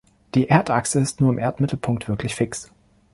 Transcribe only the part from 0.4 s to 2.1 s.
Erdachse ist nur im Erdmittelpunkt